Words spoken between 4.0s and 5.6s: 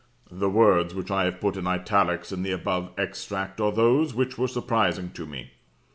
which were surprising to me.